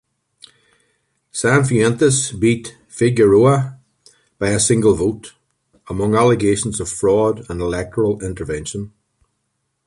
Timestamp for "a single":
4.49-4.95